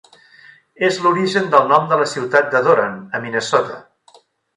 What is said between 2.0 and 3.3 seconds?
la ciutat de Doran, a